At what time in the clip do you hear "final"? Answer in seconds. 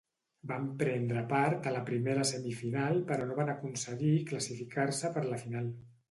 5.43-5.69